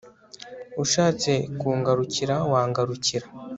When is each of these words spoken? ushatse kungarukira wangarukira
ushatse 0.83 1.31
kungarukira 1.59 2.35
wangarukira 2.51 3.27